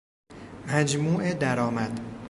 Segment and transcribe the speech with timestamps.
[0.67, 1.99] مجموع درآمد